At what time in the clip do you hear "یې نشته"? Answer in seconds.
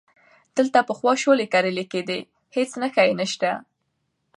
3.07-3.49